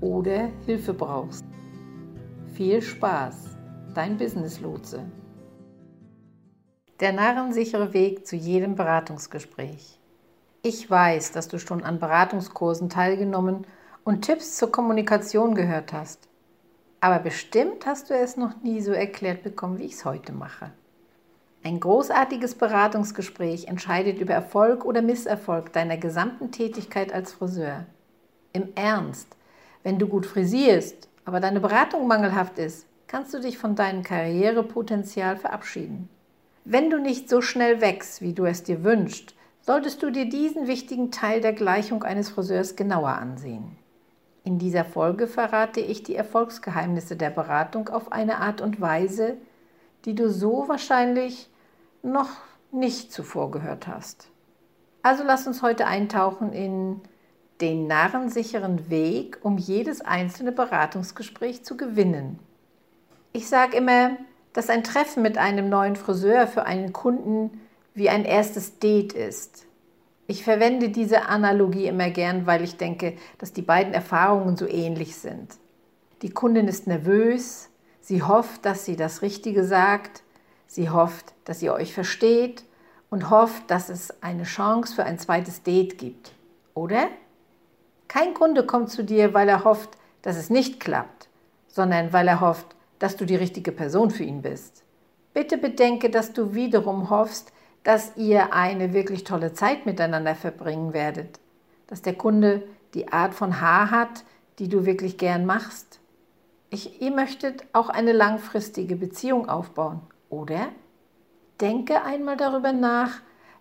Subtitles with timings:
[0.00, 1.44] oder Hilfe brauchst.
[2.54, 3.56] Viel Spaß,
[3.94, 5.04] dein Business Lotse.
[7.00, 9.98] Der narrensichere Weg zu jedem Beratungsgespräch.
[10.62, 13.66] Ich weiß, dass du schon an Beratungskursen teilgenommen
[14.04, 16.28] und Tipps zur Kommunikation gehört hast.
[17.00, 20.72] Aber bestimmt hast du es noch nie so erklärt bekommen, wie ich es heute mache.
[21.62, 27.86] Ein großartiges Beratungsgespräch entscheidet über Erfolg oder Misserfolg deiner gesamten Tätigkeit als Friseur.
[28.52, 29.36] Im Ernst,
[29.82, 35.36] wenn du gut frisierst, aber deine Beratung mangelhaft ist, kannst du dich von deinem Karrierepotenzial
[35.36, 36.08] verabschieden.
[36.64, 40.66] Wenn du nicht so schnell wächst, wie du es dir wünschst, solltest du dir diesen
[40.66, 43.76] wichtigen Teil der Gleichung eines Friseurs genauer ansehen.
[44.44, 49.36] In dieser Folge verrate ich die Erfolgsgeheimnisse der Beratung auf eine Art und Weise,
[50.04, 51.50] die du so wahrscheinlich
[52.02, 52.30] noch
[52.72, 54.28] nicht zuvor gehört hast.
[55.02, 57.00] Also lass uns heute eintauchen in
[57.60, 62.38] den narrensicheren Weg, um jedes einzelne Beratungsgespräch zu gewinnen.
[63.32, 64.16] Ich sage immer,
[64.52, 67.60] dass ein Treffen mit einem neuen Friseur für einen Kunden
[67.94, 69.66] wie ein erstes Date ist.
[70.26, 75.16] Ich verwende diese Analogie immer gern, weil ich denke, dass die beiden Erfahrungen so ähnlich
[75.16, 75.56] sind.
[76.22, 77.68] Die Kundin ist nervös,
[78.00, 80.22] sie hofft, dass sie das Richtige sagt,
[80.66, 82.62] sie hofft, dass ihr euch versteht
[83.10, 86.32] und hofft, dass es eine Chance für ein zweites Date gibt.
[86.74, 87.08] Oder?
[88.10, 89.90] Kein Kunde kommt zu dir, weil er hofft,
[90.22, 91.28] dass es nicht klappt,
[91.68, 92.66] sondern weil er hofft,
[92.98, 94.82] dass du die richtige Person für ihn bist.
[95.32, 97.52] Bitte bedenke, dass du wiederum hoffst,
[97.84, 101.38] dass ihr eine wirklich tolle Zeit miteinander verbringen werdet,
[101.86, 104.24] dass der Kunde die Art von Haar hat,
[104.58, 106.00] die du wirklich gern machst.
[106.70, 110.00] Ich, ihr möchtet auch eine langfristige Beziehung aufbauen,
[110.30, 110.70] oder?
[111.60, 113.20] Denke einmal darüber nach,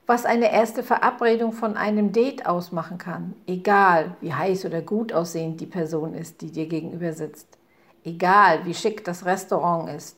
[0.09, 5.61] was eine erste Verabredung von einem Date ausmachen kann, egal wie heiß oder gut aussehend
[5.61, 7.59] die Person ist, die dir gegenüber sitzt,
[8.03, 10.17] egal wie schick das Restaurant ist.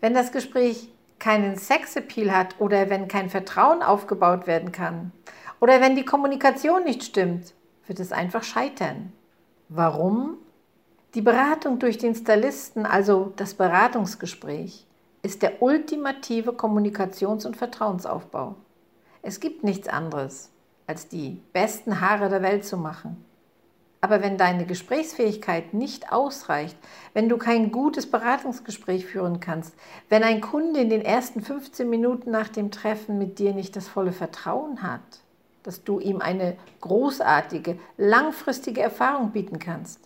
[0.00, 5.10] Wenn das Gespräch keinen Sexappeal hat oder wenn kein Vertrauen aufgebaut werden kann
[5.58, 7.54] oder wenn die Kommunikation nicht stimmt,
[7.88, 9.12] wird es einfach scheitern.
[9.68, 10.36] Warum?
[11.14, 14.86] Die Beratung durch den Stylisten, also das Beratungsgespräch,
[15.22, 18.54] ist der ultimative Kommunikations- und Vertrauensaufbau.
[19.22, 20.50] Es gibt nichts anderes,
[20.86, 23.24] als die besten Haare der Welt zu machen.
[24.00, 26.76] Aber wenn deine Gesprächsfähigkeit nicht ausreicht,
[27.14, 29.74] wenn du kein gutes Beratungsgespräch führen kannst,
[30.08, 33.88] wenn ein Kunde in den ersten 15 Minuten nach dem Treffen mit dir nicht das
[33.88, 35.00] volle Vertrauen hat,
[35.64, 40.00] dass du ihm eine großartige, langfristige Erfahrung bieten kannst,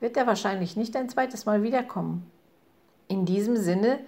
[0.00, 2.30] wird er wahrscheinlich nicht ein zweites Mal wiederkommen.
[3.06, 3.98] In diesem Sinne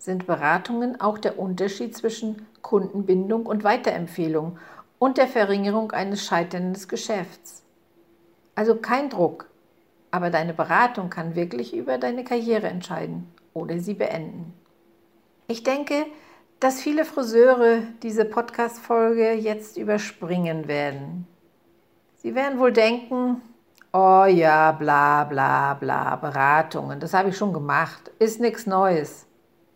[0.00, 4.58] sind Beratungen auch der Unterschied zwischen Kundenbindung und Weiterempfehlung
[4.98, 7.62] und der Verringerung eines scheiternden Geschäfts.
[8.54, 9.50] Also kein Druck,
[10.10, 14.54] aber deine Beratung kann wirklich über deine Karriere entscheiden oder sie beenden.
[15.48, 16.06] Ich denke,
[16.60, 21.26] dass viele Friseure diese Podcast-Folge jetzt überspringen werden.
[22.16, 23.42] Sie werden wohl denken,
[23.92, 29.26] oh ja, bla bla bla, Beratungen, das habe ich schon gemacht, ist nichts Neues.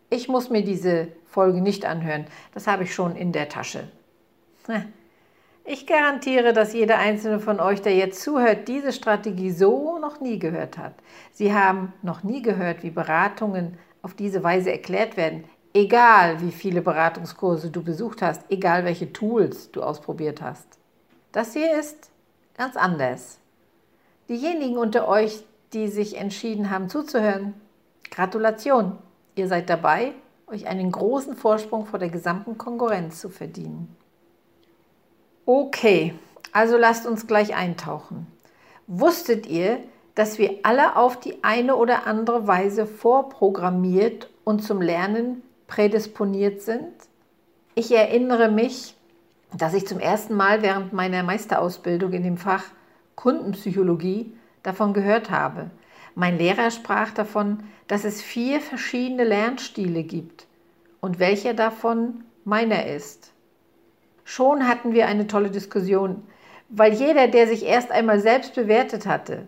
[0.09, 2.25] Ich muss mir diese Folge nicht anhören.
[2.53, 3.87] Das habe ich schon in der Tasche.
[5.63, 10.37] Ich garantiere, dass jeder einzelne von euch, der jetzt zuhört, diese Strategie so noch nie
[10.37, 10.93] gehört hat.
[11.31, 15.43] Sie haben noch nie gehört, wie Beratungen auf diese Weise erklärt werden.
[15.73, 20.67] Egal, wie viele Beratungskurse du besucht hast, egal welche Tools du ausprobiert hast.
[21.31, 22.11] Das hier ist
[22.55, 23.39] ganz anders.
[24.29, 25.43] Diejenigen unter euch,
[25.73, 27.55] die sich entschieden haben zuzuhören,
[28.09, 28.97] Gratulation.
[29.35, 30.13] Ihr seid dabei,
[30.47, 33.95] euch einen großen Vorsprung vor der gesamten Konkurrenz zu verdienen.
[35.45, 36.13] Okay,
[36.51, 38.27] also lasst uns gleich eintauchen.
[38.87, 39.79] Wusstet ihr,
[40.15, 46.93] dass wir alle auf die eine oder andere Weise vorprogrammiert und zum Lernen prädisponiert sind?
[47.73, 48.95] Ich erinnere mich,
[49.57, 52.63] dass ich zum ersten Mal während meiner Meisterausbildung in dem Fach
[53.15, 54.33] Kundenpsychologie
[54.63, 55.71] davon gehört habe.
[56.15, 60.47] Mein Lehrer sprach davon, dass es vier verschiedene Lernstile gibt
[61.01, 63.33] und welcher davon meiner ist.
[64.23, 66.23] Schon hatten wir eine tolle Diskussion,
[66.69, 69.45] weil jeder, der sich erst einmal selbst bewertet hatte,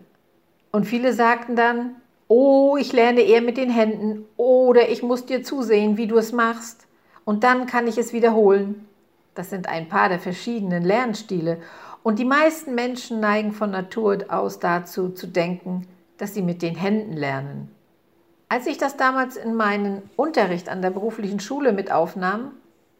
[0.70, 1.96] und viele sagten dann,
[2.28, 6.32] oh, ich lerne eher mit den Händen oder ich muss dir zusehen, wie du es
[6.32, 6.86] machst
[7.24, 8.86] und dann kann ich es wiederholen.
[9.34, 11.58] Das sind ein paar der verschiedenen Lernstile
[12.02, 15.86] und die meisten Menschen neigen von Natur aus dazu zu denken,
[16.18, 17.74] dass sie mit den Händen lernen.
[18.50, 22.52] Als ich das damals in meinen Unterricht an der beruflichen Schule mit aufnahm,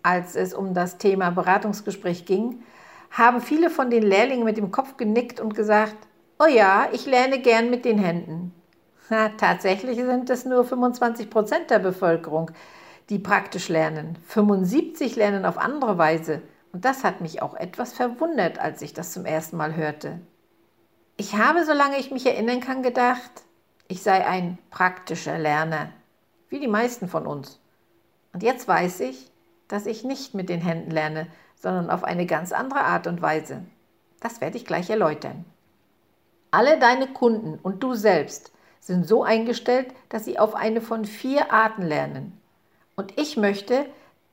[0.02, 2.62] als es um das Thema Beratungsgespräch ging,
[3.10, 5.96] haben viele von den Lehrlingen mit dem Kopf genickt und gesagt,
[6.38, 8.52] oh ja, ich lerne gern mit den Händen.
[9.10, 12.50] Na, tatsächlich sind es nur 25 Prozent der Bevölkerung,
[13.08, 14.18] die praktisch lernen.
[14.26, 16.42] 75 lernen auf andere Weise.
[16.72, 20.20] Und das hat mich auch etwas verwundert, als ich das zum ersten Mal hörte.
[21.20, 23.32] Ich habe, solange ich mich erinnern kann, gedacht,
[23.88, 25.90] ich sei ein praktischer Lerner,
[26.48, 27.58] wie die meisten von uns.
[28.32, 29.28] Und jetzt weiß ich,
[29.66, 31.26] dass ich nicht mit den Händen lerne,
[31.60, 33.64] sondern auf eine ganz andere Art und Weise.
[34.20, 35.44] Das werde ich gleich erläutern.
[36.52, 41.52] Alle deine Kunden und du selbst sind so eingestellt, dass sie auf eine von vier
[41.52, 42.40] Arten lernen.
[42.94, 43.86] Und ich möchte,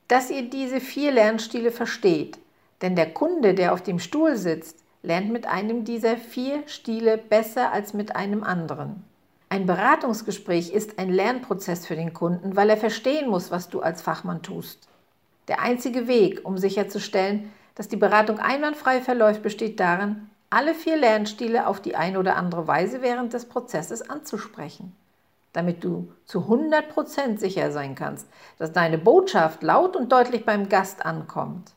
[0.06, 2.38] dass ihr diese vier Lernstile versteht.
[2.80, 7.72] Denn der Kunde, der auf dem Stuhl sitzt, lernt mit einem dieser vier Stile besser
[7.72, 9.04] als mit einem anderen.
[9.48, 14.02] Ein Beratungsgespräch ist ein Lernprozess für den Kunden, weil er verstehen muss, was du als
[14.02, 14.88] Fachmann tust.
[15.48, 21.66] Der einzige Weg, um sicherzustellen, dass die Beratung einwandfrei verläuft, besteht darin, alle vier Lernstile
[21.66, 24.94] auf die eine oder andere Weise während des Prozesses anzusprechen
[25.56, 31.06] damit du zu 100% sicher sein kannst, dass deine Botschaft laut und deutlich beim Gast
[31.06, 31.72] ankommt.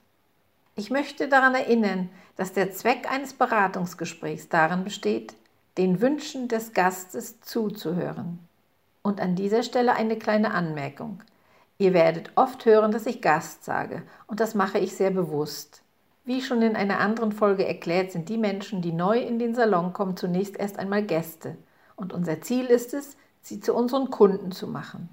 [0.75, 2.09] Ich möchte daran erinnern,
[2.39, 5.33] dass der Zweck eines Beratungsgesprächs darin besteht,
[5.77, 8.39] den Wünschen des Gastes zuzuhören.
[9.01, 11.21] Und an dieser Stelle eine kleine Anmerkung.
[11.79, 15.81] Ihr werdet oft hören, dass ich Gast sage, und das mache ich sehr bewusst.
[16.23, 19.91] Wie schon in einer anderen Folge erklärt, sind die Menschen, die neu in den Salon
[19.91, 21.57] kommen, zunächst erst einmal Gäste.
[21.97, 25.09] Und unser Ziel ist es, sie zu unseren Kunden zu machen.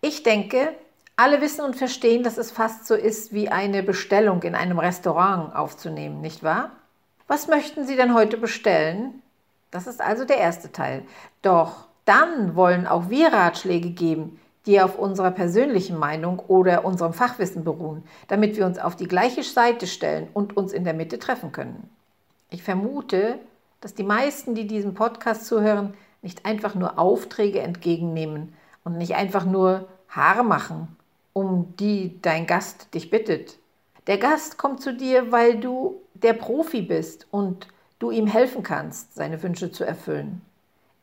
[0.00, 0.74] Ich denke,
[1.16, 5.54] alle wissen und verstehen, dass es fast so ist, wie eine Bestellung in einem Restaurant
[5.54, 6.72] aufzunehmen, nicht wahr?
[7.28, 9.22] Was möchten Sie denn heute bestellen?
[9.70, 11.02] Das ist also der erste Teil.
[11.42, 17.64] Doch dann wollen auch wir Ratschläge geben, die auf unserer persönlichen Meinung oder unserem Fachwissen
[17.64, 21.52] beruhen, damit wir uns auf die gleiche Seite stellen und uns in der Mitte treffen
[21.52, 21.88] können.
[22.50, 23.38] Ich vermute,
[23.80, 29.44] dass die meisten, die diesem Podcast zuhören, nicht einfach nur Aufträge entgegennehmen und nicht einfach
[29.44, 30.96] nur Haare machen,
[31.34, 33.58] um die dein Gast dich bittet.
[34.06, 39.14] Der Gast kommt zu dir, weil du der Profi bist und du ihm helfen kannst,
[39.14, 40.40] seine Wünsche zu erfüllen.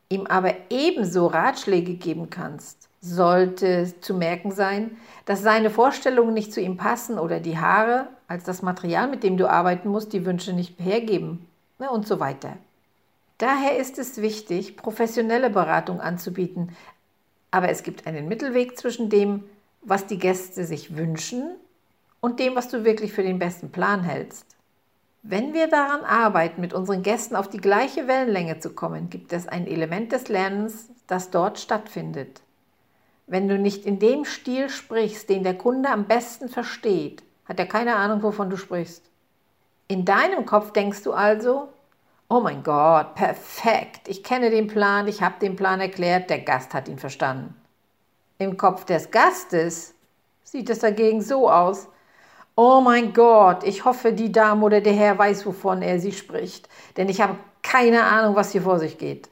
[0.08, 6.60] Ihm aber ebenso Ratschläge geben kannst, sollte zu merken sein, dass seine Vorstellungen nicht zu
[6.60, 10.52] ihm passen oder die Haare als das Material, mit dem du arbeiten musst, die Wünsche
[10.52, 11.46] nicht hergeben
[11.78, 12.56] ne, und so weiter.
[13.38, 16.76] Daher ist es wichtig, professionelle Beratung anzubieten.
[17.50, 19.44] Aber es gibt einen Mittelweg zwischen dem,
[19.82, 21.56] was die Gäste sich wünschen
[22.20, 24.46] und dem, was du wirklich für den besten Plan hältst.
[25.22, 29.46] Wenn wir daran arbeiten, mit unseren Gästen auf die gleiche Wellenlänge zu kommen, gibt es
[29.46, 32.42] ein Element des Lernens, das dort stattfindet.
[33.26, 37.66] Wenn du nicht in dem Stil sprichst, den der Kunde am besten versteht, hat er
[37.66, 39.04] keine Ahnung, wovon du sprichst.
[39.88, 41.68] In deinem Kopf denkst du also,
[42.28, 44.08] Oh mein Gott, perfekt.
[44.08, 47.54] Ich kenne den Plan, ich habe den Plan erklärt, der Gast hat ihn verstanden.
[48.38, 49.94] Im Kopf des Gastes
[50.44, 51.88] sieht es dagegen so aus.
[52.54, 56.68] Oh mein Gott, ich hoffe, die Dame oder der Herr weiß, wovon er sie spricht,
[56.96, 59.30] denn ich habe keine Ahnung, was hier vor sich geht.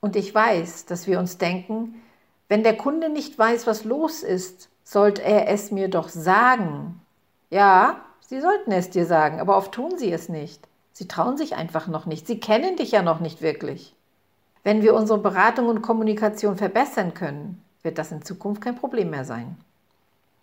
[0.00, 2.02] Und ich weiß, dass wir uns denken,
[2.48, 7.00] wenn der Kunde nicht weiß, was los ist, sollte er es mir doch sagen.
[7.50, 10.66] Ja, Sie sollten es dir sagen, aber oft tun Sie es nicht.
[10.92, 12.26] Sie trauen sich einfach noch nicht.
[12.26, 13.94] Sie kennen dich ja noch nicht wirklich.
[14.64, 19.24] Wenn wir unsere Beratung und Kommunikation verbessern können, wird das in Zukunft kein Problem mehr
[19.24, 19.56] sein.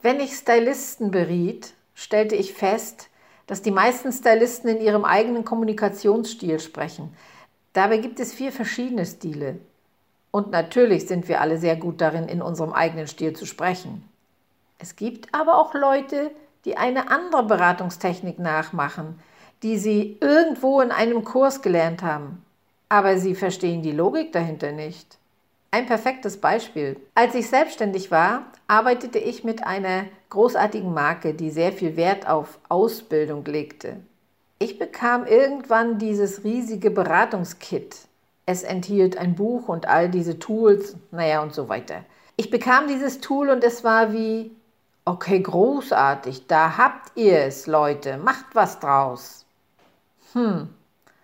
[0.01, 3.09] Wenn ich Stylisten beriet, stellte ich fest,
[3.45, 7.15] dass die meisten Stylisten in ihrem eigenen Kommunikationsstil sprechen.
[7.73, 9.59] Dabei gibt es vier verschiedene Stile.
[10.31, 14.09] Und natürlich sind wir alle sehr gut darin, in unserem eigenen Stil zu sprechen.
[14.79, 16.31] Es gibt aber auch Leute,
[16.65, 19.19] die eine andere Beratungstechnik nachmachen,
[19.61, 22.43] die sie irgendwo in einem Kurs gelernt haben.
[22.93, 25.17] aber sie verstehen die Logik dahinter nicht.
[25.73, 26.97] Ein perfektes Beispiel.
[27.15, 32.59] Als ich selbstständig war, arbeitete ich mit einer großartigen Marke, die sehr viel Wert auf
[32.69, 33.97] Ausbildung legte.
[34.59, 37.97] Ich bekam irgendwann dieses riesige Beratungskit.
[38.45, 42.03] Es enthielt ein Buch und all diese Tools, naja und so weiter.
[42.35, 44.51] Ich bekam dieses Tool und es war wie,
[45.05, 49.47] okay, großartig, da habt ihr es, Leute, macht was draus.
[50.33, 50.69] Hm.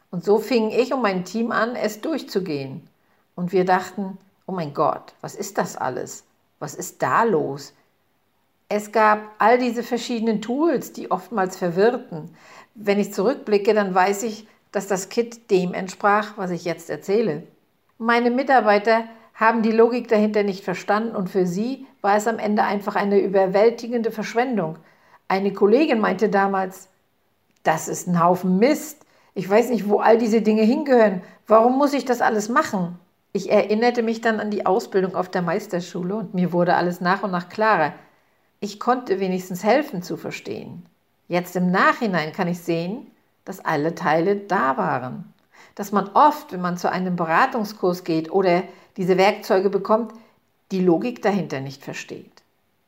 [0.10, 2.90] Und so fing ich und mein Team an, es durchzugehen.
[3.36, 4.18] Und wir dachten,
[4.50, 6.24] oh mein Gott, was ist das alles?
[6.58, 7.74] Was ist da los?
[8.68, 12.36] Es gab all diese verschiedenen Tools, die oftmals verwirrten.
[12.74, 17.44] Wenn ich zurückblicke, dann weiß ich, dass das Kit dem entsprach, was ich jetzt erzähle.
[18.00, 19.04] Meine Mitarbeiter
[19.36, 23.20] haben die Logik dahinter nicht verstanden und für sie war es am Ende einfach eine
[23.20, 24.80] überwältigende Verschwendung.
[25.28, 26.90] Eine Kollegin meinte damals,
[27.62, 29.06] das ist ein Haufen Mist.
[29.36, 31.22] Ich weiß nicht, wo all diese Dinge hingehören.
[31.46, 33.00] Warum muss ich das alles machen?
[33.32, 37.22] Ich erinnerte mich dann an die Ausbildung auf der Meisterschule und mir wurde alles nach
[37.22, 37.94] und nach klarer.
[38.60, 40.86] Ich konnte wenigstens helfen zu verstehen.
[41.28, 43.06] Jetzt im Nachhinein kann ich sehen,
[43.46, 45.32] dass alle Teile da waren.
[45.76, 48.64] Dass man oft, wenn man zu einem Beratungskurs geht oder
[48.98, 50.14] diese Werkzeuge bekommt,
[50.72, 52.42] die Logik dahinter nicht versteht.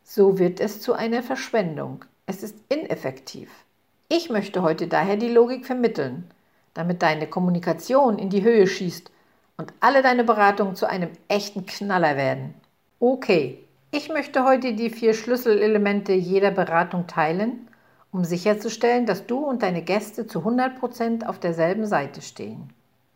[0.04, 2.04] So wird es zu einer Verschwendung.
[2.26, 3.50] Es ist ineffektiv.
[4.10, 6.30] Ich möchte heute daher die Logik vermitteln,
[6.74, 9.12] damit deine Kommunikation in die Höhe schießt
[9.58, 12.54] und alle deine Beratungen zu einem echten Knaller werden.
[13.00, 17.68] Okay, ich möchte heute die vier Schlüsselelemente jeder Beratung teilen,
[18.12, 22.70] um sicherzustellen, dass du und deine Gäste zu 100% auf derselben Seite stehen.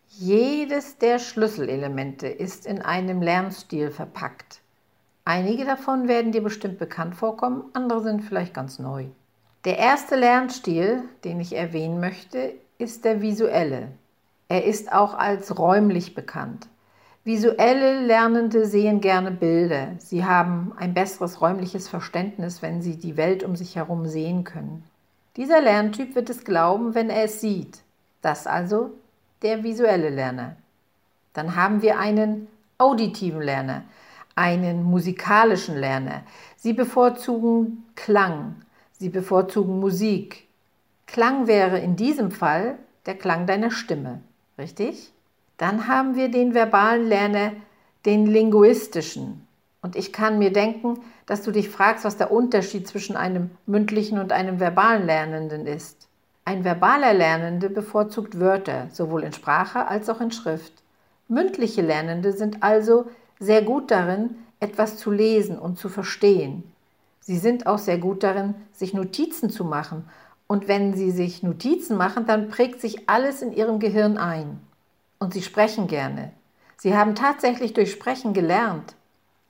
[0.10, 4.62] Jedes der Schlüsselelemente ist in einem Lernstil verpackt.
[5.26, 9.06] Einige davon werden dir bestimmt bekannt vorkommen, andere sind vielleicht ganz neu.
[9.66, 13.90] Der erste Lernstil, den ich erwähnen möchte, ist der visuelle.
[14.48, 16.68] Er ist auch als räumlich bekannt.
[17.24, 19.96] Visuelle Lernende sehen gerne Bilder.
[19.98, 24.84] Sie haben ein besseres räumliches Verständnis, wenn sie die Welt um sich herum sehen können.
[25.36, 27.82] Dieser Lerntyp wird es glauben, wenn er es sieht.
[28.22, 28.92] Das also
[29.42, 30.56] der visuelle Lerner.
[31.34, 32.48] Dann haben wir einen
[32.78, 33.84] auditiven Lerner,
[34.36, 36.22] einen musikalischen Lerner.
[36.56, 38.56] Sie bevorzugen Klang,
[38.94, 40.48] sie bevorzugen Musik.
[41.08, 44.22] Klang wäre in diesem Fall der Klang deiner Stimme.
[44.58, 45.12] Richtig?
[45.58, 47.52] Dann haben wir den verbalen Lerner,
[48.06, 49.48] den linguistischen.
[49.82, 54.18] Und ich kann mir denken, dass du dich fragst, was der Unterschied zwischen einem mündlichen
[54.18, 56.08] und einem verbalen Lernenden ist.
[56.44, 60.74] Ein verbaler Lernende bevorzugt Wörter, sowohl in Sprache als auch in Schrift.
[61.28, 63.06] Mündliche Lernende sind also
[63.40, 66.64] sehr gut darin, etwas zu lesen und zu verstehen.
[67.20, 70.08] Sie sind auch sehr gut darin, sich Notizen zu machen
[70.48, 74.60] und wenn Sie sich Notizen machen, dann prägt sich alles in Ihrem Gehirn ein.
[75.18, 76.32] Und Sie sprechen gerne.
[76.78, 78.96] Sie haben tatsächlich durch Sprechen gelernt.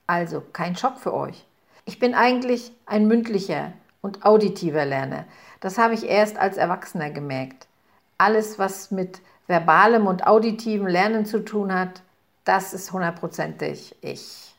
[0.06, 1.44] Also kein Schock für euch.
[1.84, 5.24] Ich bin eigentlich ein mündlicher und auditiver Lerner.
[5.60, 7.66] Das habe ich erst als Erwachsener gemerkt.
[8.18, 12.02] Alles, was mit verbalem und auditivem Lernen zu tun hat,
[12.44, 14.54] das ist hundertprozentig ich.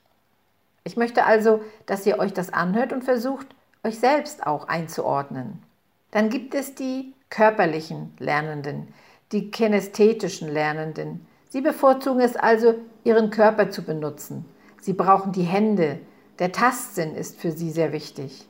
[0.84, 3.48] Ich möchte also, dass ihr euch das anhört und versucht,
[3.84, 5.64] euch selbst auch einzuordnen.
[6.12, 8.94] Dann gibt es die körperlichen Lernenden,
[9.32, 11.26] die kinästhetischen Lernenden.
[11.50, 14.46] Sie bevorzugen es also, ihren Körper zu benutzen.
[14.82, 16.00] Sie brauchen die Hände.
[16.40, 18.48] Der Tastsinn ist für sie sehr wichtig.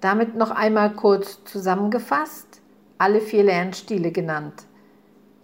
[0.00, 2.60] Damit noch einmal kurz zusammengefasst,
[2.98, 4.64] alle vier Lernstile genannt.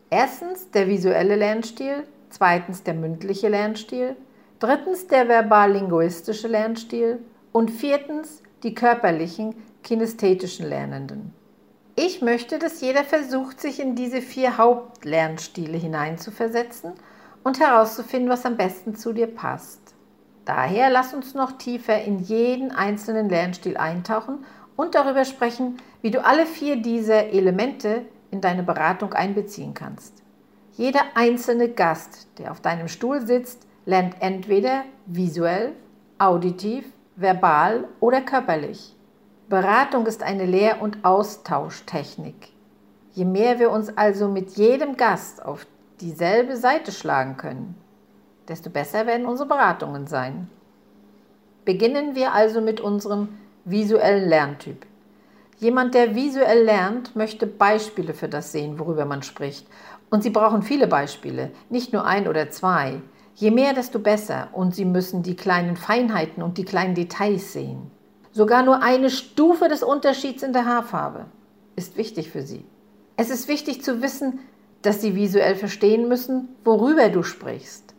[0.08, 4.16] Erstens der visuelle Lernstil, zweitens der mündliche Lernstil,
[4.58, 7.18] drittens der verbal-linguistische Lernstil
[7.52, 11.32] und viertens die körperlichen kinästhetischen Lernenden.
[11.96, 16.92] Ich möchte, dass jeder versucht, sich in diese vier Hauptlernstile hineinzuversetzen
[17.42, 19.80] und herauszufinden, was am besten zu dir passt.
[20.44, 24.44] Daher lass uns noch tiefer in jeden einzelnen Lernstil eintauchen
[24.76, 30.22] und darüber sprechen, wie du alle vier dieser Elemente in deine Beratung einbeziehen kannst.
[30.72, 35.72] Jeder einzelne Gast, der auf deinem Stuhl sitzt, lernt entweder visuell,
[36.18, 38.94] auditiv, verbal oder körperlich.
[39.50, 42.50] Beratung ist eine Lehr- und Austauschtechnik.
[43.14, 45.66] Je mehr wir uns also mit jedem Gast auf
[46.00, 47.74] dieselbe Seite schlagen können,
[48.46, 50.48] desto besser werden unsere Beratungen sein.
[51.64, 54.86] Beginnen wir also mit unserem visuellen Lerntyp.
[55.58, 59.66] Jemand, der visuell lernt, möchte Beispiele für das sehen, worüber man spricht.
[60.10, 63.00] Und Sie brauchen viele Beispiele, nicht nur ein oder zwei.
[63.34, 64.46] Je mehr, desto besser.
[64.52, 67.90] Und Sie müssen die kleinen Feinheiten und die kleinen Details sehen.
[68.32, 71.26] Sogar nur eine Stufe des Unterschieds in der Haarfarbe
[71.76, 72.64] ist wichtig für Sie.
[73.16, 74.38] Es ist wichtig zu wissen,
[74.82, 77.94] dass sie visuell verstehen müssen, worüber du sprichst.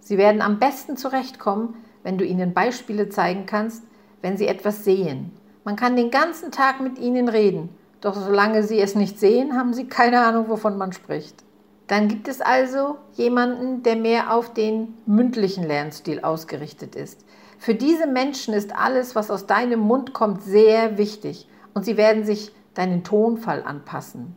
[0.00, 3.82] Sie werden am besten zurechtkommen, wenn du ihnen Beispiele zeigen kannst,
[4.22, 5.32] wenn sie etwas sehen.
[5.64, 7.68] Man kann den ganzen Tag mit ihnen reden,
[8.00, 11.44] doch solange sie es nicht sehen, haben sie keine Ahnung, wovon man spricht.
[11.86, 17.24] Dann gibt es also jemanden, der mehr auf den mündlichen Lernstil ausgerichtet ist.
[17.60, 22.24] Für diese Menschen ist alles, was aus deinem Mund kommt, sehr wichtig und sie werden
[22.24, 24.34] sich deinen Tonfall anpassen.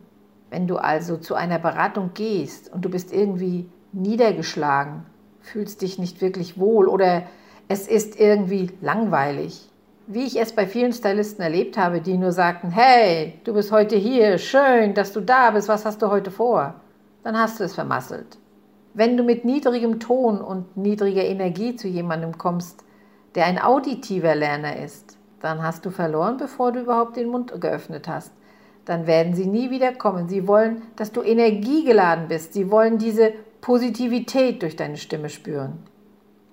[0.50, 5.06] Wenn du also zu einer Beratung gehst und du bist irgendwie niedergeschlagen,
[5.40, 7.22] fühlst dich nicht wirklich wohl oder
[7.66, 9.70] es ist irgendwie langweilig,
[10.06, 13.96] wie ich es bei vielen Stylisten erlebt habe, die nur sagten, hey, du bist heute
[13.96, 16.74] hier, schön, dass du da bist, was hast du heute vor?
[17.22, 18.36] Dann hast du es vermasselt.
[18.92, 22.84] Wenn du mit niedrigem Ton und niedriger Energie zu jemandem kommst,
[23.34, 28.08] der ein auditiver Lerner ist, dann hast du verloren, bevor du überhaupt den Mund geöffnet
[28.08, 28.32] hast.
[28.84, 30.28] Dann werden sie nie wieder kommen.
[30.28, 32.54] Sie wollen, dass du energiegeladen bist.
[32.54, 35.78] Sie wollen diese Positivität durch deine Stimme spüren.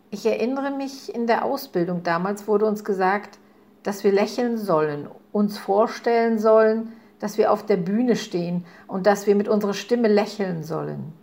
[0.09, 3.37] Ich erinnere mich, in der Ausbildung damals wurde uns gesagt,
[3.83, 9.27] dass wir lächeln sollen, uns vorstellen sollen, dass wir auf der Bühne stehen und dass
[9.27, 11.13] wir mit unserer Stimme lächeln sollen.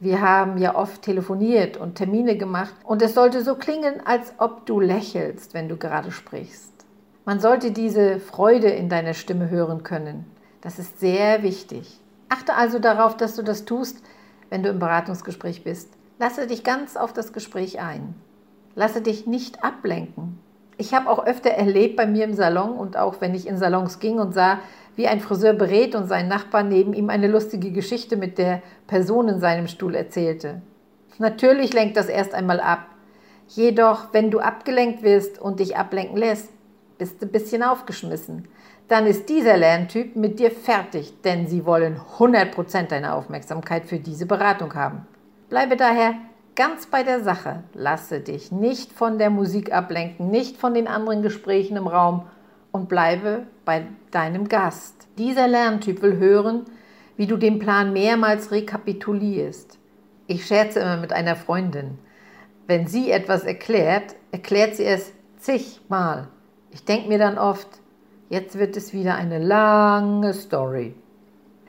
[0.00, 4.66] Wir haben ja oft telefoniert und Termine gemacht und es sollte so klingen, als ob
[4.66, 6.72] du lächelst, wenn du gerade sprichst.
[7.24, 10.26] Man sollte diese Freude in deiner Stimme hören können.
[10.60, 12.00] Das ist sehr wichtig.
[12.28, 14.02] Achte also darauf, dass du das tust,
[14.50, 15.88] wenn du im Beratungsgespräch bist.
[16.18, 18.14] Lasse dich ganz auf das Gespräch ein.
[18.74, 20.38] Lasse dich nicht ablenken.
[20.76, 24.00] Ich habe auch öfter erlebt bei mir im Salon und auch wenn ich in Salons
[24.00, 24.58] ging und sah,
[24.96, 29.28] wie ein Friseur berät und sein Nachbar neben ihm eine lustige Geschichte mit der Person
[29.28, 30.62] in seinem Stuhl erzählte.
[31.18, 32.86] Natürlich lenkt das erst einmal ab.
[33.48, 36.48] Jedoch, wenn du abgelenkt wirst und dich ablenken lässt,
[36.98, 38.48] bist du ein bisschen aufgeschmissen.
[38.88, 44.26] Dann ist dieser Lerntyp mit dir fertig, denn sie wollen 100% deiner Aufmerksamkeit für diese
[44.26, 45.06] Beratung haben.
[45.48, 46.14] Bleibe daher
[46.54, 47.64] ganz bei der Sache.
[47.72, 52.26] Lasse dich nicht von der Musik ablenken, nicht von den anderen Gesprächen im Raum
[52.74, 55.06] und bleibe bei deinem Gast.
[55.16, 56.64] Dieser Lerntyp will hören,
[57.16, 59.78] wie du den Plan mehrmals rekapitulierst.
[60.26, 61.98] Ich scherze immer mit einer Freundin.
[62.66, 66.26] Wenn sie etwas erklärt, erklärt sie es zigmal.
[66.72, 67.68] Ich denke mir dann oft,
[68.28, 70.96] jetzt wird es wieder eine lange Story.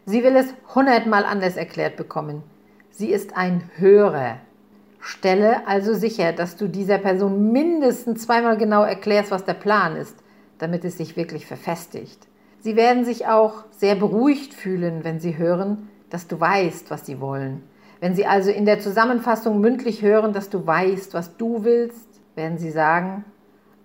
[0.07, 2.41] Sie will es hundertmal anders erklärt bekommen.
[2.89, 4.37] Sie ist ein Hörer.
[4.99, 10.24] Stelle also sicher, dass du dieser Person mindestens zweimal genau erklärst, was der Plan ist,
[10.57, 12.27] damit es sich wirklich verfestigt.
[12.59, 17.19] Sie werden sich auch sehr beruhigt fühlen, wenn sie hören, dass du weißt, was sie
[17.19, 17.63] wollen.
[17.99, 22.57] Wenn sie also in der Zusammenfassung mündlich hören, dass du weißt, was du willst, werden
[22.57, 23.23] sie sagen,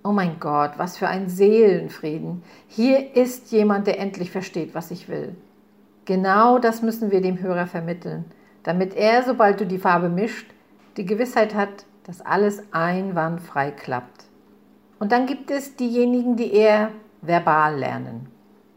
[0.02, 2.42] oh mein Gott, was für ein Seelenfrieden.
[2.66, 5.36] Hier ist jemand, der endlich versteht, was ich will.
[6.06, 8.24] Genau das müssen wir dem Hörer vermitteln,
[8.62, 10.50] damit er, sobald du die Farbe mischt,
[10.96, 14.24] die Gewissheit hat, dass alles einwandfrei klappt.
[15.00, 18.28] Und dann gibt es diejenigen, die eher verbal lernen.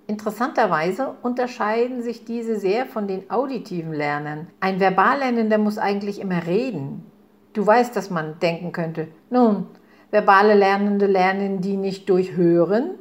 [0.07, 4.47] Interessanterweise unterscheiden sich diese sehr von den auditiven Lernern.
[4.59, 7.05] Ein Verballernender muss eigentlich immer reden.
[7.53, 9.67] Du weißt, dass man denken könnte, nun,
[10.09, 12.95] verbale Lernende lernen die nicht durch Hören?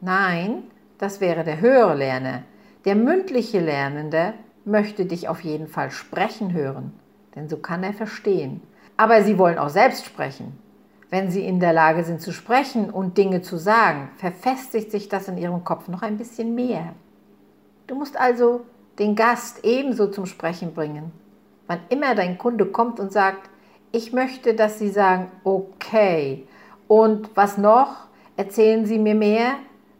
[0.00, 0.64] Nein,
[0.98, 2.42] das wäre der höhere Lerner.
[2.84, 6.92] Der mündliche Lernende möchte dich auf jeden Fall sprechen hören
[7.34, 8.60] denn so kann er verstehen.
[8.96, 10.58] Aber sie wollen auch selbst sprechen.
[11.14, 15.28] Wenn sie in der Lage sind zu sprechen und Dinge zu sagen, verfestigt sich das
[15.28, 16.92] in ihrem Kopf noch ein bisschen mehr.
[17.86, 18.62] Du musst also
[18.98, 21.12] den Gast ebenso zum Sprechen bringen.
[21.68, 23.48] Wann immer dein Kunde kommt und sagt,
[23.92, 26.48] ich möchte, dass Sie sagen, okay.
[26.88, 28.08] Und was noch?
[28.36, 29.52] Erzählen Sie mir mehr.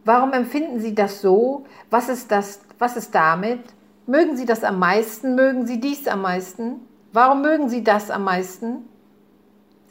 [0.03, 1.63] Warum empfinden Sie das so?
[1.89, 2.59] Was ist das?
[2.77, 3.61] Was ist damit?
[4.05, 5.35] Mögen Sie das am meisten?
[5.35, 6.81] Mögen Sie dies am meisten?
[7.13, 8.89] Warum mögen sie das am meisten?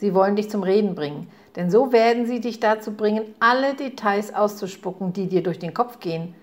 [0.05, 4.35] Sie wollen dich zum Reden bringen, denn so werden sie dich dazu bringen, alle Details
[4.35, 6.35] auszuspucken, die dir durch den Kopf gehen.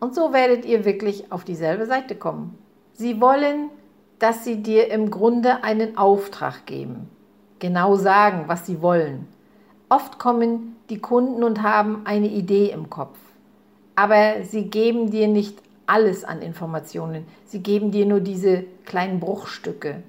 [0.00, 2.58] Und so werdet ihr wirklich auf dieselbe Seite kommen.
[2.92, 3.70] Sie wollen,
[4.18, 7.08] dass sie dir im Grunde einen Auftrag geben,
[7.58, 9.26] genau sagen, was sie wollen.
[9.88, 13.16] Oft kommen die Kunden und haben eine Idee im Kopf,
[13.94, 20.02] aber sie geben dir nicht alles an Informationen, sie geben dir nur diese kleinen Bruchstücke,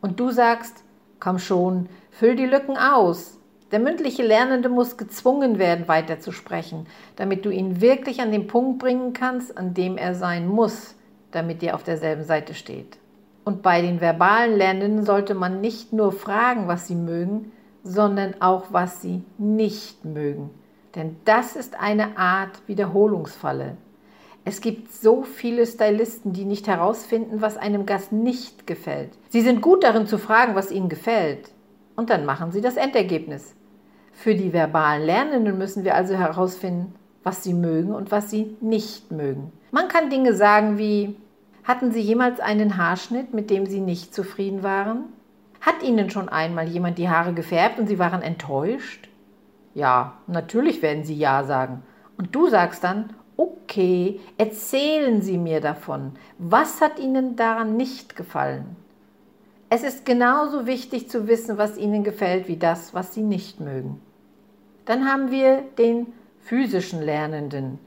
[0.00, 0.82] und du sagst,
[1.28, 3.38] komm schon, füll die Lücken aus.
[3.70, 6.86] Der mündliche Lernende muss gezwungen werden, weiterzusprechen,
[7.16, 10.94] damit du ihn wirklich an den Punkt bringen kannst, an dem er sein muss,
[11.30, 12.96] damit ihr auf derselben Seite steht.
[13.44, 17.52] Und bei den verbalen Lernenden sollte man nicht nur fragen, was sie mögen,
[17.84, 20.48] sondern auch, was sie nicht mögen.
[20.94, 23.76] Denn das ist eine Art Wiederholungsfalle.
[24.48, 29.10] Es gibt so viele Stylisten, die nicht herausfinden, was einem Gast nicht gefällt.
[29.28, 31.50] Sie sind gut darin zu fragen, was ihnen gefällt.
[31.96, 33.54] Und dann machen sie das Endergebnis.
[34.14, 39.12] Für die verbalen Lernenden müssen wir also herausfinden, was sie mögen und was sie nicht
[39.12, 39.52] mögen.
[39.70, 41.14] Man kann Dinge sagen wie,
[41.64, 45.04] hatten Sie jemals einen Haarschnitt, mit dem Sie nicht zufrieden waren?
[45.60, 49.10] Hat Ihnen schon einmal jemand die Haare gefärbt und Sie waren enttäuscht?
[49.74, 51.82] Ja, natürlich werden Sie Ja sagen.
[52.16, 56.12] Und du sagst dann, okay, erzählen Sie mir davon.
[56.38, 58.76] Was hat Ihnen daran nicht gefallen?
[59.70, 64.02] Es ist genauso wichtig zu wissen, was Ihnen gefällt, wie das, was Sie nicht mögen.
[64.84, 67.78] Dann haben wir den physischen Lernenden.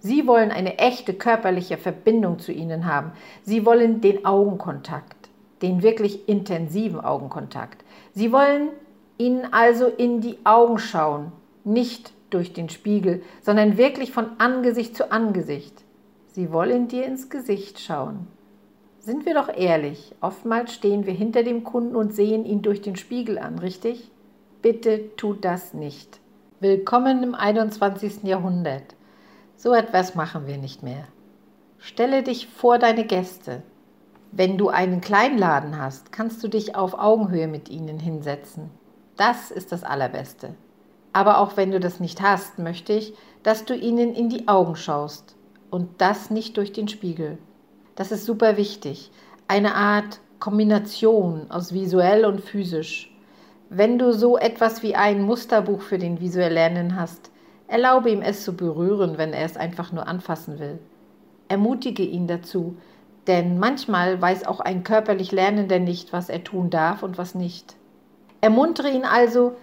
[0.00, 3.12] Sie wollen eine echte körperliche Verbindung zu ihnen haben.
[3.44, 5.28] Sie wollen den Augenkontakt,
[5.60, 7.84] den wirklich intensiven Augenkontakt.
[8.12, 8.70] Sie wollen
[9.18, 11.30] ihnen also in die Augen schauen,
[11.62, 15.84] nicht durch den Spiegel, sondern wirklich von Angesicht zu Angesicht.
[16.28, 18.26] Sie wollen dir ins Gesicht schauen.
[18.98, 22.96] Sind wir doch ehrlich, oftmals stehen wir hinter dem Kunden und sehen ihn durch den
[22.96, 24.10] Spiegel an, richtig?
[24.62, 26.20] Bitte tut das nicht.
[26.60, 28.22] Willkommen im 21.
[28.22, 28.94] Jahrhundert.
[29.56, 31.08] So etwas machen wir nicht mehr.
[31.78, 33.62] Stelle dich vor deine Gäste.
[34.30, 38.70] Wenn du einen Kleinladen hast, kannst du dich auf Augenhöhe mit ihnen hinsetzen.
[39.16, 40.54] Das ist das Allerbeste.
[41.12, 44.76] Aber auch wenn du das nicht hast, möchte ich, dass du ihnen in die Augen
[44.76, 45.36] schaust.
[45.70, 47.38] Und das nicht durch den Spiegel.
[47.94, 49.10] Das ist super wichtig.
[49.48, 53.14] Eine Art Kombination aus visuell und physisch.
[53.68, 57.32] Wenn du so etwas wie ein Musterbuch für den visuell Lernen hast,
[57.72, 60.78] Erlaube ihm es zu berühren, wenn er es einfach nur anfassen will.
[61.48, 62.76] Ermutige ihn dazu,
[63.26, 67.74] denn manchmal weiß auch ein körperlich Lernender nicht, was er tun darf und was nicht.
[68.42, 69.54] Ermuntere ihn also,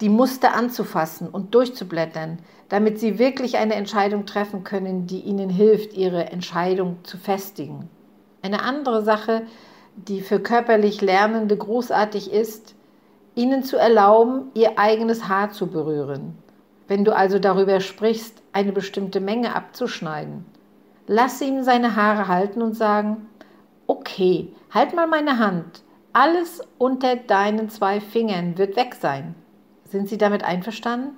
[0.00, 5.94] die Muster anzufassen und durchzublättern, damit sie wirklich eine Entscheidung treffen können, die ihnen hilft,
[5.94, 7.88] ihre Entscheidung zu festigen.
[8.42, 9.42] Eine andere Sache,
[9.96, 12.74] die für körperlich Lernende großartig ist,
[13.34, 16.36] ihnen zu erlauben, ihr eigenes Haar zu berühren.
[16.86, 20.44] Wenn du also darüber sprichst, eine bestimmte Menge abzuschneiden,
[21.06, 23.28] lass ihm seine Haare halten und sagen,
[23.86, 25.82] okay, halt mal meine Hand,
[26.12, 29.34] alles unter deinen zwei Fingern wird weg sein.
[29.90, 31.16] Sind Sie damit einverstanden?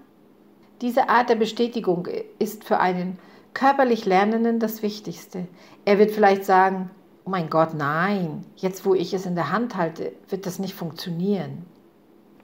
[0.80, 2.06] Diese Art der Bestätigung
[2.38, 3.18] ist für einen
[3.52, 5.48] körperlich Lernenden das Wichtigste.
[5.84, 6.90] Er wird vielleicht sagen,
[7.24, 10.74] oh mein Gott, nein, jetzt wo ich es in der Hand halte, wird das nicht
[10.74, 11.66] funktionieren.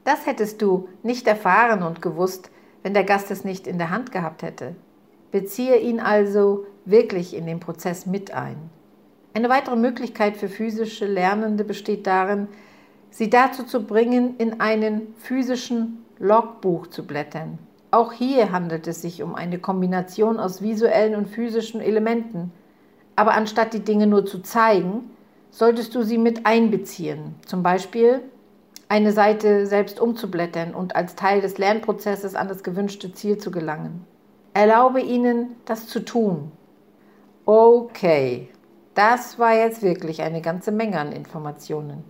[0.02, 2.50] Das hättest du nicht erfahren und gewusst,
[2.82, 4.74] wenn der Gast es nicht in der Hand gehabt hätte.
[5.30, 8.56] Beziehe ihn also wirklich in den Prozess mit ein.
[9.32, 12.48] Eine weitere Möglichkeit für physische Lernende besteht darin,
[13.16, 17.58] sie dazu zu bringen, in einen physischen Logbuch zu blättern.
[17.90, 22.52] Auch hier handelt es sich um eine Kombination aus visuellen und physischen Elementen.
[23.14, 25.10] Aber anstatt die Dinge nur zu zeigen,
[25.50, 27.36] solltest du sie mit einbeziehen.
[27.46, 28.20] Zum Beispiel
[28.90, 34.04] eine Seite selbst umzublättern und als Teil des Lernprozesses an das gewünschte Ziel zu gelangen.
[34.52, 36.52] Erlaube ihnen, das zu tun.
[37.46, 38.50] Okay,
[38.94, 42.04] das war jetzt wirklich eine ganze Menge an Informationen.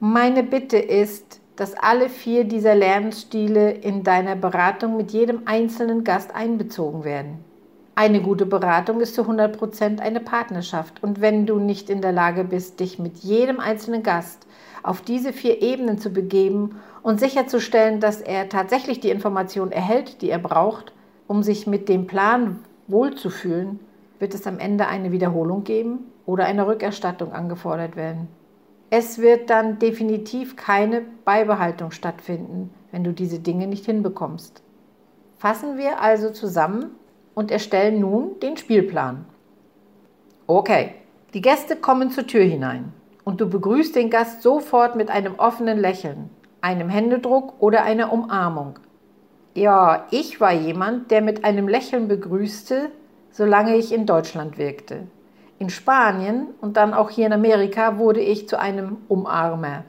[0.00, 6.32] Meine Bitte ist, dass alle vier dieser Lernstile in deiner Beratung mit jedem einzelnen Gast
[6.36, 7.42] einbezogen werden.
[7.96, 12.44] Eine gute Beratung ist zu 100% eine Partnerschaft und wenn du nicht in der Lage
[12.44, 14.46] bist, dich mit jedem einzelnen Gast
[14.84, 20.30] auf diese vier Ebenen zu begeben und sicherzustellen, dass er tatsächlich die Information erhält, die
[20.30, 20.92] er braucht,
[21.26, 23.80] um sich mit dem Plan wohlzufühlen,
[24.20, 28.28] wird es am Ende eine Wiederholung geben oder eine Rückerstattung angefordert werden.
[28.90, 34.62] Es wird dann definitiv keine Beibehaltung stattfinden, wenn du diese Dinge nicht hinbekommst.
[35.36, 36.92] Fassen wir also zusammen
[37.34, 39.26] und erstellen nun den Spielplan.
[40.46, 40.94] Okay,
[41.34, 45.78] die Gäste kommen zur Tür hinein und du begrüßt den Gast sofort mit einem offenen
[45.78, 46.30] Lächeln,
[46.62, 48.78] einem Händedruck oder einer Umarmung.
[49.54, 52.90] Ja, ich war jemand, der mit einem Lächeln begrüßte,
[53.30, 55.06] solange ich in Deutschland wirkte.
[55.58, 59.84] In Spanien und dann auch hier in Amerika wurde ich zu einem Umarmer.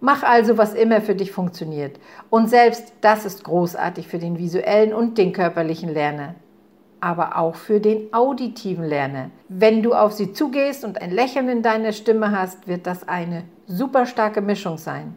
[0.00, 1.98] Mach also, was immer für dich funktioniert.
[2.30, 6.34] Und selbst das ist großartig für den visuellen und den körperlichen Lerner
[7.00, 9.30] aber auch für den auditiven Lerner.
[9.48, 13.44] Wenn du auf sie zugehst und ein Lächeln in deiner Stimme hast, wird das eine
[13.66, 15.14] super starke Mischung sein.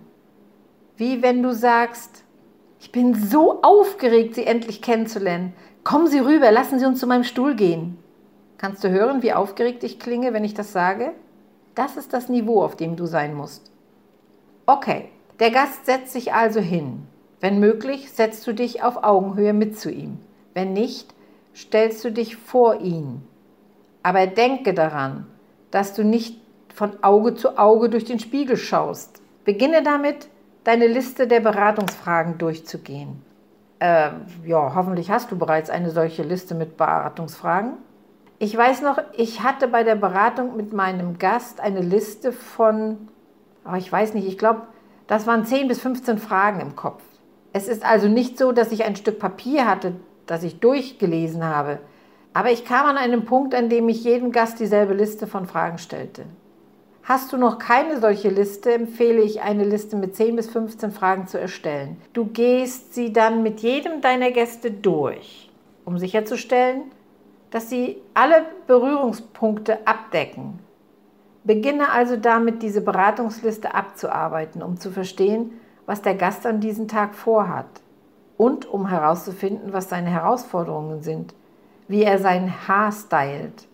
[0.98, 2.24] Wie wenn du sagst,
[2.80, 5.54] ich bin so aufgeregt, Sie endlich kennenzulernen.
[5.84, 7.98] Kommen Sie rüber, lassen Sie uns zu meinem Stuhl gehen.
[8.60, 11.14] Kannst du hören, wie aufgeregt ich klinge, wenn ich das sage?
[11.76, 13.72] Das ist das Niveau, auf dem du sein musst.
[14.66, 15.06] Okay,
[15.40, 17.08] der Gast setzt sich also hin.
[17.40, 20.20] Wenn möglich, setzt du dich auf Augenhöhe mit zu ihm.
[20.54, 21.16] Wenn nicht,
[21.56, 23.24] stellst du dich vor ihn.
[24.04, 25.26] Aber denke daran,
[25.72, 26.38] dass du nicht
[26.74, 29.22] von Auge zu Auge durch den Spiegel schaust.
[29.46, 30.28] Beginne damit,
[30.66, 33.22] deine Liste der Beratungsfragen durchzugehen.
[33.80, 34.10] Äh,
[34.46, 37.78] ja, hoffentlich hast du bereits eine solche Liste mit Beratungsfragen.
[38.42, 43.10] Ich weiß noch, ich hatte bei der Beratung mit meinem Gast eine Liste von,
[43.70, 44.62] oh, ich weiß nicht, ich glaube,
[45.08, 47.04] das waren 10 bis 15 Fragen im Kopf.
[47.52, 49.94] Es ist also nicht so, dass ich ein Stück Papier hatte,
[50.26, 51.80] das ich durchgelesen habe.
[52.32, 55.78] Aber ich kam an einen Punkt, an dem ich jedem Gast dieselbe Liste von Fragen
[55.78, 56.24] stellte.
[57.04, 61.28] Hast du noch keine solche Liste, empfehle ich, eine Liste mit 10 bis 15 Fragen
[61.28, 61.98] zu erstellen.
[62.14, 65.50] Du gehst sie dann mit jedem deiner Gäste durch,
[65.84, 66.84] um sicherzustellen,
[67.52, 70.60] dass sie alle Berührungspunkte abdecken.
[71.44, 77.16] Beginne also damit, diese Beratungsliste abzuarbeiten, um zu verstehen, was der Gast an diesem Tag
[77.16, 77.82] vorhat
[78.38, 81.34] und um herauszufinden, was seine Herausforderungen sind,
[81.88, 83.68] wie er sein Haar stylt.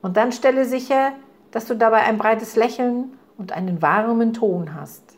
[0.00, 1.12] Und dann stelle sicher,
[1.50, 5.16] dass du dabei ein breites Lächeln und einen warmen Ton hast.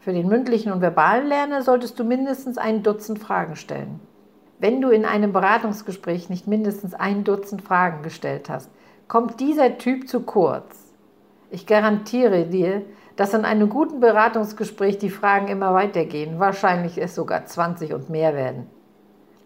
[0.00, 4.00] Für den mündlichen und verbalen Lerner solltest du mindestens ein Dutzend Fragen stellen.
[4.58, 8.70] Wenn du in einem Beratungsgespräch nicht mindestens ein Dutzend Fragen gestellt hast,
[9.06, 10.94] kommt dieser Typ zu kurz.
[11.50, 12.82] Ich garantiere dir,
[13.16, 18.34] dass in einem guten Beratungsgespräch die Fragen immer weitergehen, wahrscheinlich es sogar 20 und mehr
[18.34, 18.66] werden.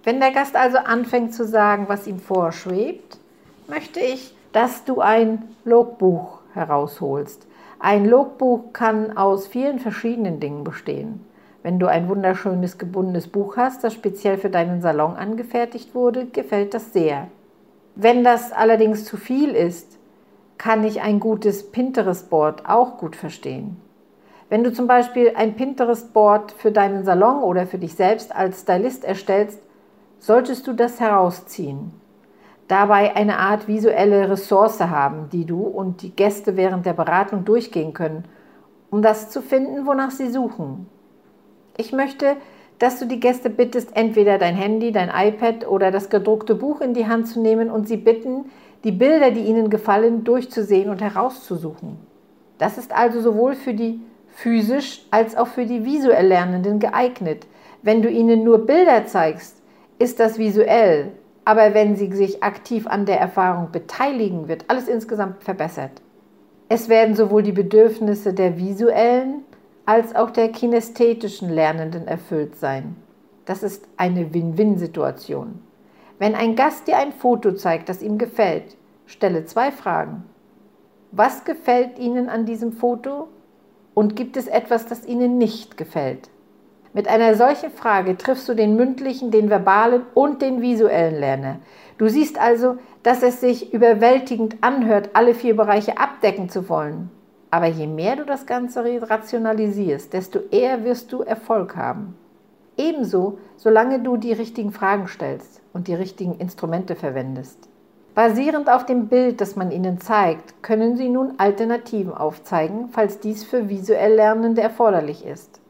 [0.05, 3.19] Wenn der Gast also anfängt zu sagen, was ihm vorschwebt,
[3.69, 7.47] möchte ich, dass du ein Logbuch herausholst.
[7.81, 11.25] Ein Logbuch kann aus vielen verschiedenen Dingen bestehen.
[11.63, 16.73] Wenn du ein wunderschönes gebundenes Buch hast, das speziell für deinen Salon angefertigt wurde, gefällt
[16.73, 17.29] das sehr.
[17.95, 19.99] Wenn das allerdings zu viel ist,
[20.57, 23.77] kann ich ein gutes Pinterest-Board auch gut verstehen.
[24.49, 29.05] Wenn du zum Beispiel ein Pinterest-Board für deinen Salon oder für dich selbst als Stylist
[29.05, 29.61] erstellst,
[30.19, 31.93] solltest du das herausziehen.
[32.69, 37.93] Dabei eine Art visuelle Ressource haben, die du und die Gäste während der Beratung durchgehen
[37.93, 38.25] können,
[38.91, 40.87] um das zu finden, wonach sie suchen.
[41.81, 42.37] Ich möchte,
[42.79, 46.93] dass du die Gäste bittest, entweder dein Handy, dein iPad oder das gedruckte Buch in
[46.93, 48.51] die Hand zu nehmen und sie bitten,
[48.85, 51.97] die Bilder, die ihnen gefallen, durchzusehen und herauszusuchen.
[52.59, 57.47] Das ist also sowohl für die physisch als auch für die visuell Lernenden geeignet.
[57.81, 59.63] Wenn du ihnen nur Bilder zeigst,
[59.99, 61.13] ist das visuell,
[61.47, 66.03] aber wenn sie sich aktiv an der Erfahrung beteiligen, wird alles insgesamt verbessert.
[66.69, 69.45] Es werden sowohl die Bedürfnisse der visuellen
[69.91, 72.95] als auch der kinästhetischen Lernenden erfüllt sein.
[73.45, 75.59] Das ist eine Win-Win-Situation.
[76.21, 78.77] Wenn ein Gast dir ein Foto zeigt, das ihm gefällt,
[79.07, 80.23] stelle zwei Fragen.
[81.11, 83.27] Was gefällt Ihnen an diesem Foto?
[83.93, 86.31] Und gibt es etwas, das Ihnen nicht gefällt?
[86.93, 91.57] Mit einer solchen Frage triffst du den mündlichen, den verbalen und den visuellen Lerner.
[91.99, 97.11] Du siehst also, dass es sich überwältigend anhört, alle vier Bereiche abdecken zu wollen.
[97.51, 102.17] Aber je mehr du das Ganze rationalisierst, desto eher wirst du Erfolg haben.
[102.77, 107.69] Ebenso, solange du die richtigen Fragen stellst und die richtigen Instrumente verwendest.
[108.15, 113.45] Basierend auf dem Bild, das man ihnen zeigt, können sie nun Alternativen aufzeigen, falls dies
[113.45, 115.61] für visuell Lernende erforderlich ist.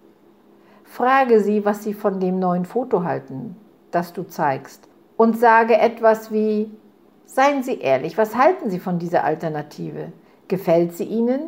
[0.85, 3.57] Frage sie, was sie von dem neuen Foto halten,
[3.91, 6.71] das du zeigst, und sage etwas wie,
[7.27, 10.13] seien Sie ehrlich, was halten Sie von dieser Alternative?
[10.49, 11.43] Gefällt sie Ihnen?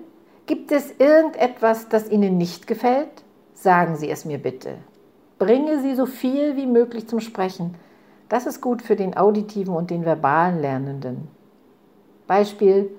[0.52, 3.24] Gibt es irgendetwas, das Ihnen nicht gefällt?
[3.54, 4.74] Sagen Sie es mir bitte.
[5.38, 7.74] Bringe sie so viel wie möglich zum Sprechen.
[8.28, 11.28] Das ist gut für den auditiven und den verbalen Lernenden.
[12.26, 12.90] Beispiel,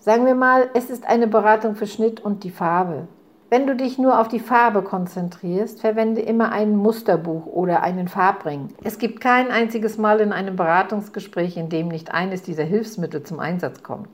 [0.00, 3.06] sagen wir mal, es ist eine Beratung für Schnitt und die Farbe.
[3.50, 8.70] Wenn du dich nur auf die Farbe konzentrierst, verwende immer ein Musterbuch oder einen Farbring.
[8.82, 13.38] Es gibt kein einziges Mal in einem Beratungsgespräch, in dem nicht eines dieser Hilfsmittel zum
[13.38, 14.08] Einsatz kommt.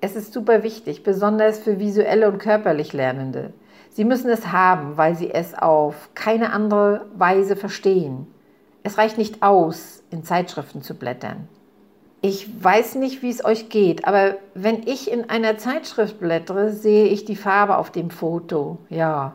[0.00, 3.52] Es ist super wichtig, besonders für visuelle und körperlich Lernende.
[3.90, 8.28] Sie müssen es haben, weil sie es auf keine andere Weise verstehen.
[8.84, 11.48] Es reicht nicht aus, in Zeitschriften zu blättern.
[12.20, 17.06] Ich weiß nicht, wie es euch geht, aber wenn ich in einer Zeitschrift blättere, sehe
[17.06, 18.78] ich die Farbe auf dem Foto.
[18.88, 19.34] Ja.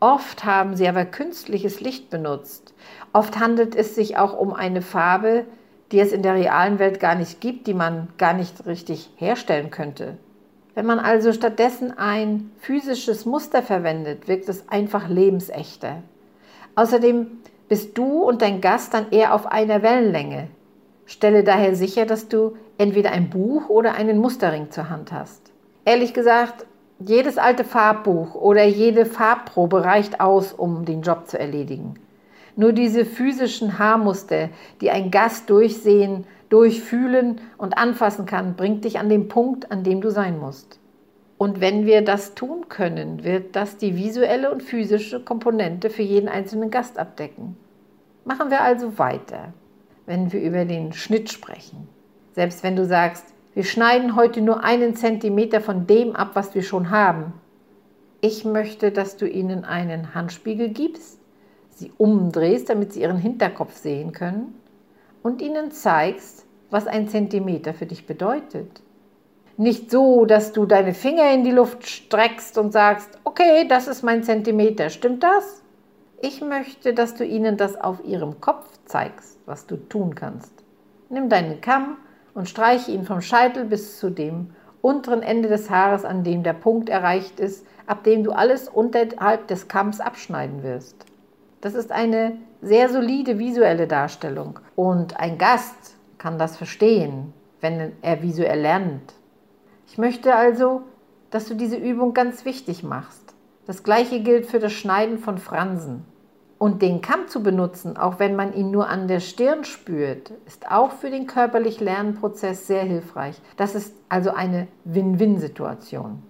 [0.00, 2.74] Oft haben sie aber künstliches Licht benutzt.
[3.12, 5.44] Oft handelt es sich auch um eine Farbe,
[5.92, 9.70] die es in der realen Welt gar nicht gibt, die man gar nicht richtig herstellen
[9.70, 10.16] könnte.
[10.74, 16.02] Wenn man also stattdessen ein physisches Muster verwendet, wirkt es einfach lebensechter.
[16.74, 17.26] Außerdem
[17.68, 20.48] bist du und dein Gast dann eher auf einer Wellenlänge.
[21.04, 25.52] Stelle daher sicher, dass du entweder ein Buch oder einen Musterring zur Hand hast.
[25.84, 26.64] Ehrlich gesagt,
[26.98, 31.94] jedes alte Farbbuch oder jede Farbprobe reicht aus, um den Job zu erledigen.
[32.56, 39.08] Nur diese physischen Haarmuster, die ein Gast durchsehen, durchfühlen und anfassen kann, bringt dich an
[39.08, 40.78] den Punkt, an dem du sein musst.
[41.38, 46.28] Und wenn wir das tun können, wird das die visuelle und physische Komponente für jeden
[46.28, 47.56] einzelnen Gast abdecken.
[48.24, 49.52] Machen wir also weiter,
[50.06, 51.88] wenn wir über den Schnitt sprechen.
[52.32, 56.62] Selbst wenn du sagst, wir schneiden heute nur einen Zentimeter von dem ab, was wir
[56.62, 57.32] schon haben.
[58.20, 61.18] Ich möchte, dass du ihnen einen Handspiegel gibst,
[61.74, 64.54] sie umdrehst, damit sie ihren Hinterkopf sehen können
[65.22, 68.82] und ihnen zeigst, was ein Zentimeter für dich bedeutet.
[69.56, 74.02] Nicht so, dass du deine Finger in die Luft streckst und sagst, okay, das ist
[74.02, 75.62] mein Zentimeter, stimmt das?
[76.22, 80.52] Ich möchte, dass du ihnen das auf ihrem Kopf zeigst, was du tun kannst.
[81.10, 81.98] Nimm deinen Kamm
[82.32, 86.54] und streiche ihn vom Scheitel bis zu dem unteren Ende des Haares, an dem der
[86.54, 91.04] Punkt erreicht ist, ab dem du alles unterhalb des Kamms abschneiden wirst.
[91.62, 98.20] Das ist eine sehr solide visuelle Darstellung und ein Gast kann das verstehen, wenn er
[98.20, 99.14] visuell lernt.
[99.86, 100.82] Ich möchte also,
[101.30, 103.34] dass du diese Übung ganz wichtig machst.
[103.64, 106.04] Das gleiche gilt für das Schneiden von Fransen.
[106.58, 110.70] Und den Kamm zu benutzen, auch wenn man ihn nur an der Stirn spürt, ist
[110.70, 113.40] auch für den körperlich Lernprozess sehr hilfreich.
[113.56, 116.22] Das ist also eine Win-Win-Situation.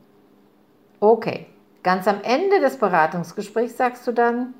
[1.01, 1.47] Okay,
[1.83, 4.55] ganz am Ende des Beratungsgesprächs sagst du dann,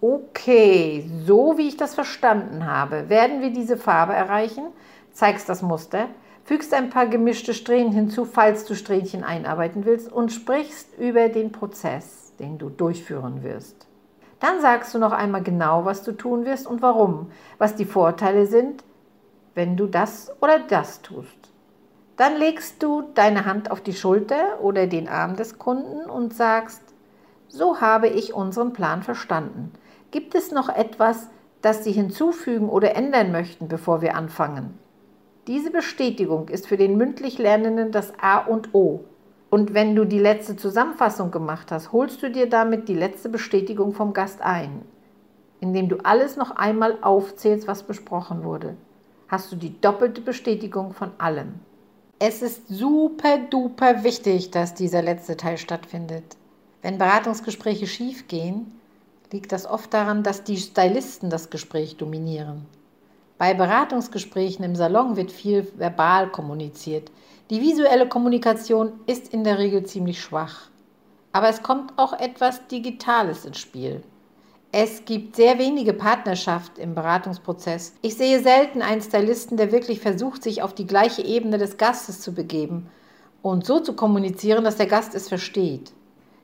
[0.00, 4.64] okay, so wie ich das verstanden habe, werden wir diese Farbe erreichen,
[5.12, 6.08] zeigst das Muster,
[6.44, 11.52] fügst ein paar gemischte Strähnen hinzu, falls du Strähnchen einarbeiten willst und sprichst über den
[11.52, 13.86] Prozess, den du durchführen wirst.
[14.40, 18.46] Dann sagst du noch einmal genau, was du tun wirst und warum, was die Vorteile
[18.46, 18.82] sind,
[19.54, 21.50] wenn du das oder das tust.
[22.16, 26.82] Dann legst du deine Hand auf die Schulter oder den Arm des Kunden und sagst,
[27.48, 29.72] so habe ich unseren Plan verstanden.
[30.10, 31.28] Gibt es noch etwas,
[31.62, 34.78] das Sie hinzufügen oder ändern möchten, bevor wir anfangen?
[35.46, 39.04] Diese Bestätigung ist für den mündlich Lernenden das A und O.
[39.50, 43.92] Und wenn du die letzte Zusammenfassung gemacht hast, holst du dir damit die letzte Bestätigung
[43.92, 44.82] vom Gast ein,
[45.60, 48.76] indem du alles noch einmal aufzählst, was besprochen wurde.
[49.28, 51.54] Hast du die doppelte Bestätigung von allem.
[52.18, 56.36] Es ist super duper wichtig, dass dieser letzte Teil stattfindet.
[56.82, 58.79] Wenn Beratungsgespräche schief gehen,
[59.32, 62.66] liegt das oft daran, dass die Stylisten das Gespräch dominieren.
[63.38, 67.10] Bei Beratungsgesprächen im Salon wird viel verbal kommuniziert.
[67.48, 70.68] Die visuelle Kommunikation ist in der Regel ziemlich schwach.
[71.32, 74.02] Aber es kommt auch etwas Digitales ins Spiel.
[74.72, 77.94] Es gibt sehr wenige Partnerschaft im Beratungsprozess.
[78.02, 82.20] Ich sehe selten einen Stylisten, der wirklich versucht, sich auf die gleiche Ebene des Gastes
[82.20, 82.88] zu begeben
[83.42, 85.92] und so zu kommunizieren, dass der Gast es versteht.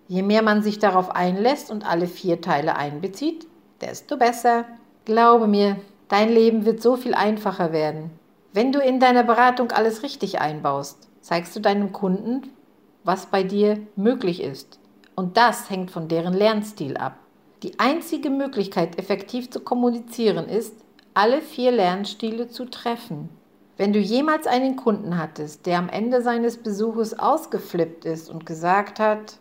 [0.08, 3.46] Je mehr man sich darauf einlässt und alle vier Teile einbezieht,
[3.80, 4.64] desto besser.
[5.04, 5.76] Glaube mir,
[6.08, 8.10] Dein Leben wird so viel einfacher werden.
[8.52, 12.42] Wenn du in deiner Beratung alles richtig einbaust, zeigst du deinem Kunden,
[13.02, 14.78] was bei dir möglich ist.
[15.16, 17.16] Und das hängt von deren Lernstil ab.
[17.64, 20.76] Die einzige Möglichkeit, effektiv zu kommunizieren, ist,
[21.14, 23.30] alle vier Lernstile zu treffen.
[23.76, 29.00] Wenn du jemals einen Kunden hattest, der am Ende seines Besuches ausgeflippt ist und gesagt
[29.00, 29.38] hat,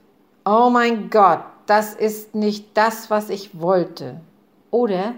[0.47, 4.21] Oh mein Gott, das ist nicht das, was ich wollte.
[4.69, 5.15] Oder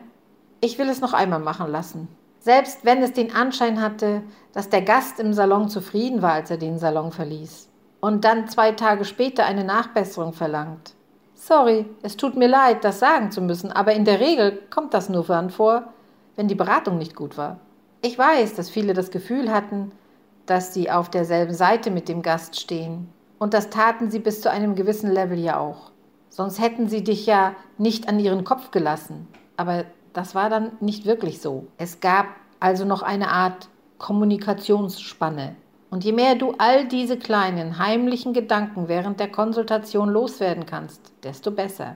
[0.62, 2.08] ich will es noch einmal machen lassen.
[2.40, 6.56] Selbst wenn es den Anschein hatte, dass der Gast im Salon zufrieden war, als er
[6.56, 7.68] den Salon verließ.
[8.00, 10.94] Und dann zwei Tage später eine Nachbesserung verlangt.
[11.36, 15.10] Sorry, es tut mir leid, das sagen zu müssen, aber in der Regel kommt das
[15.10, 15.94] nur dann vor,
[16.38, 17.60] wenn die Beratung nicht gut war.
[18.02, 19.92] Ich weiß, dass viele das Gefühl hatten,
[20.46, 23.10] dass sie auf derselben Seite mit dem Gast stehen.
[23.39, 25.91] Und das taten sie bis zu einem gewissen Level ja auch.
[26.30, 29.28] Sonst hätten sie dich ja nicht an ihren Kopf gelassen.
[29.56, 31.67] Aber das war dann nicht wirklich so.
[31.78, 32.28] Es gab
[32.60, 35.56] also noch eine Art Kommunikationsspanne.
[35.89, 41.52] Und je mehr du all diese kleinen heimlichen Gedanken während der Konsultation loswerden kannst, desto
[41.52, 41.95] besser.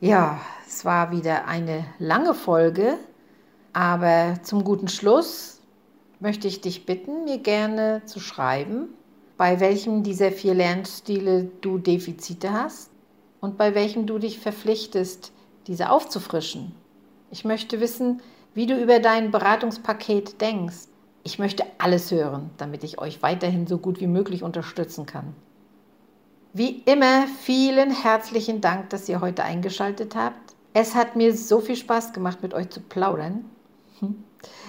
[0.00, 2.98] Ja, es war wieder eine lange Folge,
[3.72, 5.60] aber zum guten Schluss
[6.18, 8.88] möchte ich dich bitten, mir gerne zu schreiben,
[9.36, 12.90] bei welchem dieser vier Lernstile du Defizite hast
[13.40, 15.32] und bei welchem du dich verpflichtest,
[15.66, 16.72] diese aufzufrischen.
[17.30, 18.20] Ich möchte wissen,
[18.54, 20.88] wie du über dein Beratungspaket denkst.
[21.24, 25.34] Ich möchte alles hören, damit ich euch weiterhin so gut wie möglich unterstützen kann.
[26.52, 30.54] Wie immer, vielen herzlichen Dank, dass ihr heute eingeschaltet habt.
[30.72, 33.44] Es hat mir so viel Spaß gemacht, mit euch zu plaudern.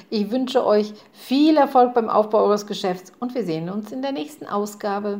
[0.09, 4.11] Ich wünsche euch viel Erfolg beim Aufbau eures Geschäfts und wir sehen uns in der
[4.11, 5.13] nächsten Ausgabe.